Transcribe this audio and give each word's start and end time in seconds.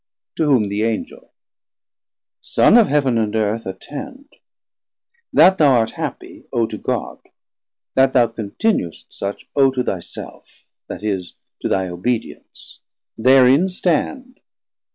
To 0.37 0.45
whom 0.45 0.69
the 0.69 0.81
Angel. 0.81 1.31
Son 2.41 2.75
of 2.75 2.87
Heav'n 2.87 3.19
and 3.19 3.35
Earth, 3.35 3.67
Attend: 3.67 4.29
That 5.31 5.59
thou 5.59 5.75
art 5.75 5.91
happie, 5.91 6.45
owe 6.51 6.65
to 6.65 6.79
God; 6.79 7.19
520 7.93 7.93
That 7.93 8.13
thou 8.13 8.25
continu'st 8.29 9.05
such, 9.13 9.47
owe 9.55 9.69
to 9.69 9.83
thy 9.83 9.99
self, 9.99 10.47
That 10.87 11.03
is, 11.03 11.35
to 11.61 11.67
thy 11.69 11.87
obedience; 11.87 12.79
therein 13.15 13.69
stand. 13.69 14.39